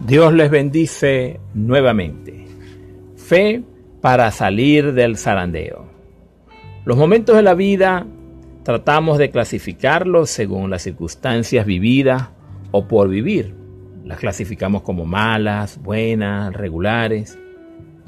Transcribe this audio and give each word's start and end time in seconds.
Dios 0.00 0.34
les 0.34 0.50
bendice 0.50 1.40
nuevamente. 1.54 2.46
Fe 3.16 3.62
para 4.02 4.30
salir 4.30 4.92
del 4.92 5.16
zarandeo. 5.16 5.86
Los 6.84 6.98
momentos 6.98 7.34
de 7.34 7.42
la 7.42 7.54
vida 7.54 8.06
tratamos 8.62 9.16
de 9.16 9.30
clasificarlos 9.30 10.28
según 10.28 10.70
las 10.70 10.82
circunstancias 10.82 11.64
vividas 11.64 12.28
o 12.72 12.86
por 12.86 13.08
vivir. 13.08 13.54
Las 14.04 14.18
clasificamos 14.18 14.82
como 14.82 15.06
malas, 15.06 15.80
buenas, 15.82 16.52
regulares. 16.52 17.38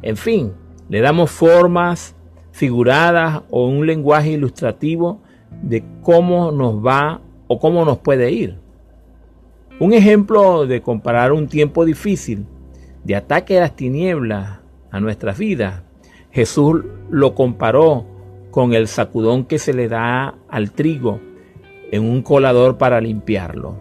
En 0.00 0.16
fin, 0.16 0.52
le 0.88 1.00
damos 1.00 1.30
formas 1.30 2.16
figuradas 2.50 3.42
o 3.50 3.66
un 3.66 3.86
lenguaje 3.86 4.30
ilustrativo 4.30 5.22
de 5.62 5.84
cómo 6.00 6.50
nos 6.50 6.84
va 6.84 7.20
o 7.46 7.58
cómo 7.58 7.84
nos 7.84 7.98
puede 7.98 8.32
ir. 8.32 8.63
Un 9.80 9.92
ejemplo 9.92 10.66
de 10.66 10.82
comparar 10.82 11.32
un 11.32 11.48
tiempo 11.48 11.84
difícil 11.84 12.46
de 13.02 13.16
ataque 13.16 13.58
a 13.58 13.62
las 13.62 13.74
tinieblas 13.74 14.60
a 14.92 15.00
nuestras 15.00 15.36
vidas, 15.36 15.82
Jesús 16.30 16.84
lo 17.10 17.34
comparó 17.34 18.06
con 18.52 18.72
el 18.72 18.86
sacudón 18.86 19.44
que 19.44 19.58
se 19.58 19.74
le 19.74 19.88
da 19.88 20.36
al 20.48 20.70
trigo 20.70 21.20
en 21.90 22.04
un 22.04 22.22
colador 22.22 22.78
para 22.78 23.00
limpiarlo. 23.00 23.76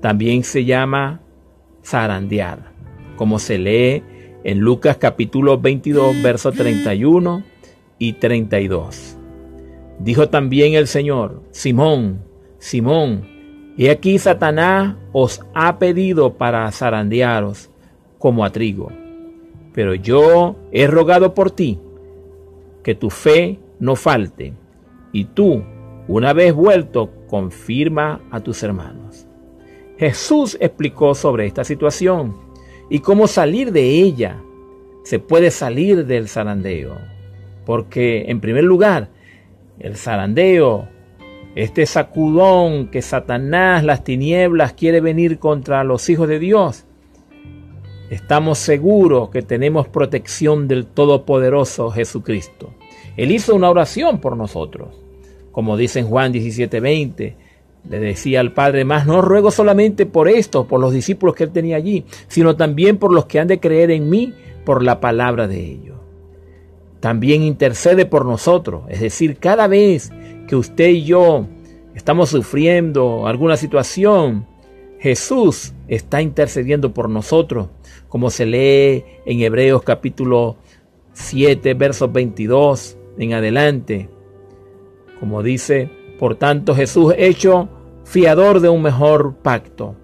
También 0.00 0.44
se 0.44 0.64
llama 0.64 1.20
zarandear, 1.84 2.72
como 3.16 3.38
se 3.38 3.58
lee 3.58 4.02
en 4.44 4.60
Lucas 4.60 4.96
capítulo 4.96 5.58
22, 5.58 6.22
versos 6.22 6.54
31 6.54 7.42
y 7.98 8.14
32. 8.14 9.18
Dijo 9.98 10.30
también 10.30 10.72
el 10.72 10.86
Señor, 10.86 11.42
Simón, 11.50 12.22
Simón, 12.58 13.35
y 13.76 13.88
aquí 13.88 14.18
Satanás 14.18 14.96
os 15.12 15.42
ha 15.54 15.78
pedido 15.78 16.34
para 16.34 16.70
zarandearos 16.72 17.70
como 18.18 18.44
a 18.44 18.50
trigo. 18.50 18.90
Pero 19.74 19.94
yo 19.94 20.56
he 20.72 20.86
rogado 20.86 21.34
por 21.34 21.50
ti, 21.50 21.78
que 22.82 22.94
tu 22.94 23.10
fe 23.10 23.58
no 23.78 23.94
falte, 23.94 24.54
y 25.12 25.26
tú, 25.26 25.62
una 26.08 26.32
vez 26.32 26.54
vuelto, 26.54 27.10
confirma 27.28 28.22
a 28.30 28.40
tus 28.40 28.62
hermanos. 28.62 29.26
Jesús 29.98 30.56
explicó 30.60 31.14
sobre 31.14 31.46
esta 31.46 31.64
situación 31.64 32.36
y 32.88 33.00
cómo 33.00 33.26
salir 33.26 33.72
de 33.72 33.82
ella. 33.82 34.40
Se 35.04 35.18
puede 35.18 35.50
salir 35.50 36.06
del 36.06 36.28
zarandeo, 36.28 36.96
porque 37.64 38.24
en 38.28 38.40
primer 38.40 38.64
lugar, 38.64 39.08
el 39.78 39.96
zarandeo 39.96 40.88
este 41.56 41.86
sacudón 41.86 42.88
que 42.88 43.00
Satanás, 43.00 43.82
las 43.82 44.04
tinieblas, 44.04 44.74
quiere 44.74 45.00
venir 45.00 45.38
contra 45.38 45.84
los 45.84 46.08
hijos 46.10 46.28
de 46.28 46.38
Dios, 46.38 46.84
estamos 48.10 48.58
seguros 48.58 49.30
que 49.30 49.40
tenemos 49.40 49.88
protección 49.88 50.68
del 50.68 50.84
Todopoderoso 50.86 51.90
Jesucristo. 51.90 52.74
Él 53.16 53.32
hizo 53.32 53.54
una 53.54 53.70
oración 53.70 54.20
por 54.20 54.36
nosotros. 54.36 55.00
Como 55.50 55.78
dice 55.78 56.00
en 56.00 56.08
Juan 56.08 56.30
17:20, 56.30 57.36
le 57.88 58.00
decía 58.00 58.40
al 58.40 58.52
Padre, 58.52 58.84
más 58.84 59.06
no 59.06 59.22
ruego 59.22 59.50
solamente 59.50 60.04
por 60.04 60.28
esto, 60.28 60.66
por 60.66 60.78
los 60.78 60.92
discípulos 60.92 61.34
que 61.34 61.44
él 61.44 61.52
tenía 61.52 61.76
allí, 61.76 62.04
sino 62.28 62.54
también 62.56 62.98
por 62.98 63.14
los 63.14 63.24
que 63.24 63.40
han 63.40 63.48
de 63.48 63.60
creer 63.60 63.90
en 63.90 64.10
mí 64.10 64.34
por 64.66 64.82
la 64.82 65.00
palabra 65.00 65.48
de 65.48 65.64
ellos. 65.64 65.96
También 67.00 67.42
intercede 67.42 68.04
por 68.04 68.26
nosotros, 68.26 68.82
es 68.88 69.00
decir, 69.00 69.38
cada 69.38 69.68
vez 69.68 70.12
que 70.46 70.56
usted 70.56 70.88
y 70.88 71.04
yo 71.04 71.46
estamos 71.94 72.30
sufriendo 72.30 73.26
alguna 73.26 73.56
situación, 73.56 74.46
Jesús 74.98 75.74
está 75.88 76.22
intercediendo 76.22 76.92
por 76.94 77.08
nosotros, 77.10 77.68
como 78.08 78.30
se 78.30 78.46
lee 78.46 79.04
en 79.24 79.40
Hebreos 79.40 79.82
capítulo 79.82 80.56
7, 81.12 81.74
versos 81.74 82.12
22 82.12 82.96
en 83.18 83.34
adelante. 83.34 84.08
Como 85.20 85.42
dice, 85.42 85.90
por 86.18 86.36
tanto 86.36 86.74
Jesús 86.74 87.14
hecho 87.16 87.68
fiador 88.04 88.60
de 88.60 88.68
un 88.68 88.82
mejor 88.82 89.34
pacto. 89.36 89.96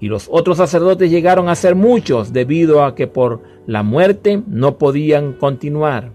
Y 0.00 0.08
los 0.08 0.28
otros 0.30 0.58
sacerdotes 0.58 1.10
llegaron 1.10 1.48
a 1.48 1.54
ser 1.54 1.74
muchos 1.74 2.32
debido 2.32 2.84
a 2.84 2.94
que 2.94 3.06
por 3.06 3.42
la 3.66 3.82
muerte 3.82 4.42
no 4.46 4.76
podían 4.76 5.34
continuar. 5.34 6.12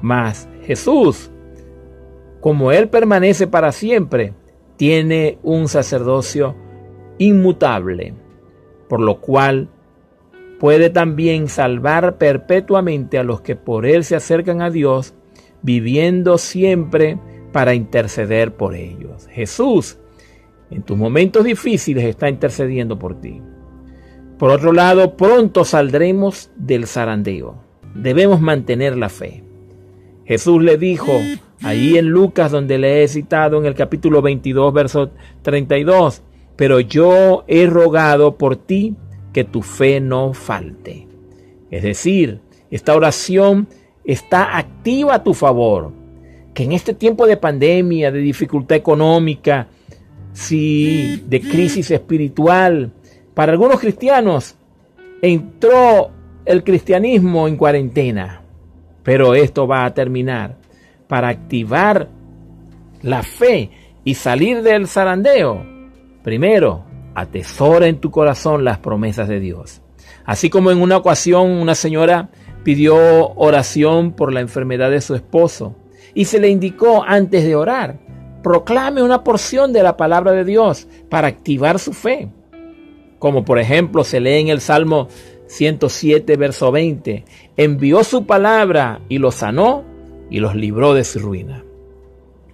Mas 0.00 0.48
Jesús 0.62 1.30
como 2.44 2.72
Él 2.72 2.90
permanece 2.90 3.46
para 3.46 3.72
siempre, 3.72 4.34
tiene 4.76 5.38
un 5.42 5.66
sacerdocio 5.66 6.54
inmutable, 7.16 8.12
por 8.86 9.00
lo 9.00 9.22
cual 9.22 9.70
puede 10.60 10.90
también 10.90 11.48
salvar 11.48 12.18
perpetuamente 12.18 13.18
a 13.18 13.24
los 13.24 13.40
que 13.40 13.56
por 13.56 13.86
Él 13.86 14.04
se 14.04 14.14
acercan 14.14 14.60
a 14.60 14.68
Dios, 14.68 15.14
viviendo 15.62 16.36
siempre 16.36 17.18
para 17.50 17.72
interceder 17.72 18.54
por 18.54 18.74
ellos. 18.74 19.26
Jesús, 19.28 19.96
en 20.70 20.82
tus 20.82 20.98
momentos 20.98 21.44
difíciles, 21.44 22.04
está 22.04 22.28
intercediendo 22.28 22.98
por 22.98 23.22
ti. 23.22 23.40
Por 24.38 24.50
otro 24.50 24.74
lado, 24.74 25.16
pronto 25.16 25.64
saldremos 25.64 26.50
del 26.56 26.88
zarandeo. 26.88 27.56
Debemos 27.94 28.42
mantener 28.42 28.98
la 28.98 29.08
fe. 29.08 29.42
Jesús 30.26 30.62
le 30.62 30.76
dijo 30.76 31.10
Ahí 31.64 31.96
en 31.96 32.10
Lucas, 32.10 32.52
donde 32.52 32.76
le 32.76 33.02
he 33.02 33.08
citado 33.08 33.58
en 33.58 33.64
el 33.64 33.74
capítulo 33.74 34.20
22, 34.20 34.74
verso 34.74 35.10
32, 35.40 36.22
pero 36.56 36.78
yo 36.78 37.44
he 37.48 37.66
rogado 37.66 38.36
por 38.36 38.56
ti 38.56 38.94
que 39.32 39.44
tu 39.44 39.62
fe 39.62 39.98
no 39.98 40.34
falte. 40.34 41.08
Es 41.70 41.82
decir, 41.82 42.40
esta 42.70 42.94
oración 42.94 43.66
está 44.04 44.58
activa 44.58 45.14
a 45.14 45.24
tu 45.24 45.32
favor. 45.32 45.90
Que 46.52 46.64
en 46.64 46.72
este 46.72 46.92
tiempo 46.92 47.26
de 47.26 47.38
pandemia, 47.38 48.12
de 48.12 48.18
dificultad 48.18 48.76
económica, 48.76 49.68
sí, 50.34 51.24
de 51.26 51.40
crisis 51.40 51.90
espiritual, 51.90 52.92
para 53.32 53.52
algunos 53.52 53.80
cristianos 53.80 54.54
entró 55.22 56.10
el 56.44 56.62
cristianismo 56.62 57.48
en 57.48 57.56
cuarentena. 57.56 58.42
Pero 59.02 59.34
esto 59.34 59.66
va 59.66 59.86
a 59.86 59.94
terminar 59.94 60.63
para 61.08 61.28
activar 61.28 62.08
la 63.02 63.22
fe 63.22 63.70
y 64.04 64.14
salir 64.14 64.62
del 64.62 64.88
zarandeo, 64.88 65.64
primero, 66.22 66.84
atesora 67.14 67.86
en 67.86 68.00
tu 68.00 68.10
corazón 68.10 68.64
las 68.64 68.78
promesas 68.78 69.28
de 69.28 69.40
Dios. 69.40 69.82
Así 70.24 70.50
como 70.50 70.70
en 70.70 70.80
una 70.80 70.96
ocasión 70.96 71.50
una 71.50 71.74
señora 71.74 72.30
pidió 72.64 72.96
oración 73.34 74.12
por 74.12 74.32
la 74.32 74.40
enfermedad 74.40 74.90
de 74.90 75.00
su 75.00 75.14
esposo 75.14 75.76
y 76.14 76.24
se 76.24 76.40
le 76.40 76.48
indicó 76.48 77.04
antes 77.06 77.44
de 77.44 77.54
orar, 77.54 77.98
proclame 78.42 79.02
una 79.02 79.22
porción 79.22 79.72
de 79.72 79.82
la 79.82 79.96
palabra 79.96 80.32
de 80.32 80.44
Dios 80.44 80.88
para 81.08 81.28
activar 81.28 81.78
su 81.78 81.92
fe. 81.92 82.30
Como 83.18 83.44
por 83.44 83.58
ejemplo 83.58 84.04
se 84.04 84.20
lee 84.20 84.40
en 84.40 84.48
el 84.48 84.60
Salmo 84.60 85.08
107, 85.46 86.36
verso 86.36 86.72
20, 86.72 87.24
envió 87.56 88.02
su 88.02 88.26
palabra 88.26 89.00
y 89.08 89.18
lo 89.18 89.30
sanó 89.30 89.84
y 90.34 90.40
los 90.40 90.56
libró 90.56 90.94
de 90.94 91.04
su 91.04 91.20
ruina. 91.20 91.64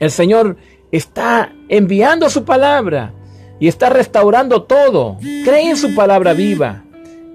El 0.00 0.10
Señor 0.10 0.58
está 0.92 1.54
enviando 1.70 2.28
su 2.28 2.44
palabra 2.44 3.14
y 3.58 3.68
está 3.68 3.88
restaurando 3.88 4.64
todo. 4.64 5.16
Cree 5.46 5.70
en 5.70 5.78
su 5.78 5.94
palabra 5.94 6.34
viva. 6.34 6.84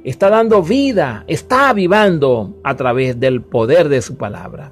Está 0.03 0.29
dando 0.29 0.61
vida, 0.61 1.23
está 1.25 1.69
avivando 1.69 2.59
a 2.63 2.75
través 2.75 3.19
del 3.19 3.41
poder 3.41 3.89
de 3.89 4.03
su 4.03 4.17
palabra. 4.17 4.71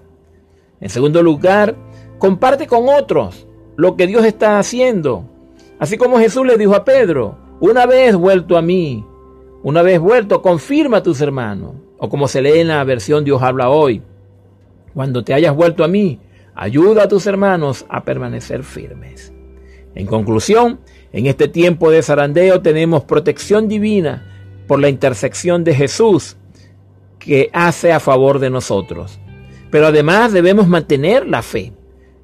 En 0.79 0.89
segundo 0.89 1.23
lugar, 1.23 1.75
comparte 2.19 2.67
con 2.67 2.87
otros 2.87 3.47
lo 3.75 3.95
que 3.95 4.05
Dios 4.05 4.25
está 4.25 4.59
haciendo. 4.59 5.27
Así 5.79 5.97
como 5.97 6.19
Jesús 6.19 6.45
le 6.45 6.55
dijo 6.55 6.75
a 6.75 6.85
Pedro, 6.85 7.35
una 7.59 7.87
vez 7.87 8.15
vuelto 8.15 8.57
a 8.57 8.61
mí, 8.61 9.03
una 9.63 9.81
vez 9.81 9.99
vuelto, 9.99 10.43
confirma 10.43 10.97
a 10.97 11.03
tus 11.03 11.19
hermanos. 11.19 11.71
O 11.97 12.09
como 12.09 12.27
se 12.27 12.43
lee 12.43 12.59
en 12.59 12.67
la 12.67 12.83
versión 12.83 13.23
Dios 13.23 13.41
habla 13.41 13.69
hoy, 13.71 14.03
cuando 14.93 15.23
te 15.23 15.33
hayas 15.33 15.55
vuelto 15.55 15.83
a 15.83 15.87
mí, 15.87 16.19
ayuda 16.55 17.03
a 17.03 17.07
tus 17.07 17.25
hermanos 17.27 17.85
a 17.89 18.03
permanecer 18.03 18.63
firmes. 18.63 19.33
En 19.95 20.07
conclusión, 20.07 20.79
en 21.11 21.27
este 21.27 21.47
tiempo 21.47 21.91
de 21.91 22.01
zarandeo 22.01 22.61
tenemos 22.61 23.03
protección 23.03 23.67
divina 23.67 24.25
por 24.67 24.79
la 24.79 24.89
intersección 24.89 25.63
de 25.63 25.75
Jesús 25.75 26.37
que 27.19 27.49
hace 27.53 27.91
a 27.91 27.99
favor 27.99 28.39
de 28.39 28.49
nosotros. 28.49 29.19
Pero 29.69 29.87
además 29.87 30.33
debemos 30.33 30.67
mantener 30.67 31.27
la 31.27 31.41
fe. 31.41 31.73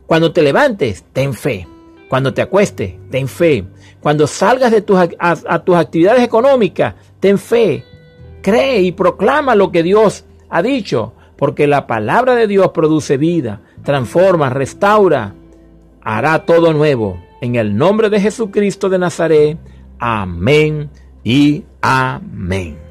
Cuando 0.06 0.32
te 0.32 0.42
levantes, 0.42 1.06
ten 1.14 1.34
fe. 1.34 1.68
Cuando 2.08 2.34
te 2.34 2.42
acuestes, 2.42 2.96
ten 3.12 3.28
fe. 3.28 3.66
Cuando 4.02 4.26
salgas 4.26 4.72
de 4.72 4.82
tus, 4.82 4.98
a, 4.98 5.10
a 5.20 5.64
tus 5.64 5.76
actividades 5.76 6.24
económicas, 6.24 6.96
ten 7.20 7.38
fe. 7.38 7.84
Cree 8.42 8.82
y 8.82 8.92
proclama 8.92 9.56
lo 9.56 9.72
que 9.72 9.84
Dios 9.84 10.26
ha 10.50 10.62
dicho 10.62 11.14
porque 11.40 11.68
la 11.68 11.88
palabra 11.88 12.36
de 12.36 12.48
Dios 12.48 12.72
produce 12.74 13.16
vida, 13.16 13.62
transforma, 13.84 14.50
restaura, 14.50 15.36
hará 16.02 16.46
todo 16.46 16.74
nuevo. 16.74 17.18
En 17.40 17.56
el 17.56 17.78
nombre 17.78 18.10
de 18.10 18.20
Jesucristo 18.20 18.90
de 18.90 19.00
Nazaret, 19.00 19.58
amén 20.00 20.90
y 21.24 21.64
amén. 21.82 22.89